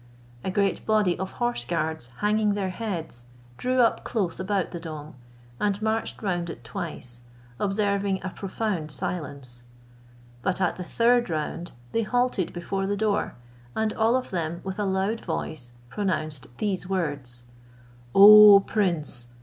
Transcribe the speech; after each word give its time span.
A 0.43 0.49
great 0.49 0.83
body 0.87 1.15
of 1.19 1.33
horse 1.33 1.63
guards 1.63 2.09
hanging 2.21 2.55
their 2.55 2.71
heads, 2.71 3.27
drew 3.57 3.81
up 3.81 4.03
close 4.03 4.39
about 4.39 4.71
the 4.71 4.79
dome, 4.79 5.13
and 5.59 5.79
marched 5.79 6.23
round 6.23 6.49
it 6.49 6.63
twice, 6.63 7.21
observing 7.59 8.17
a 8.23 8.29
profound 8.31 8.89
silence; 8.89 9.67
but 10.41 10.59
at 10.59 10.77
the 10.77 10.83
third 10.83 11.29
round 11.29 11.73
they 11.91 12.01
halted 12.01 12.51
before 12.51 12.87
the 12.87 12.97
door, 12.97 13.35
and 13.75 13.93
all 13.93 14.15
of 14.15 14.31
them 14.31 14.61
with 14.63 14.79
a 14.79 14.85
loud 14.85 15.23
voice 15.23 15.71
pronounced 15.91 16.47
these 16.57 16.89
words: 16.89 17.43
"O 18.15 18.59
prince! 18.59 19.27